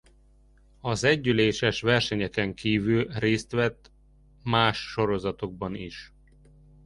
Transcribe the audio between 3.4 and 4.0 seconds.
vett